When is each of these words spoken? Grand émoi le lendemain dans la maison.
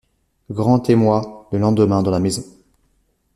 Grand 0.49 0.89
émoi 0.89 1.47
le 1.51 1.59
lendemain 1.59 2.01
dans 2.01 2.09
la 2.09 2.17
maison. 2.19 2.41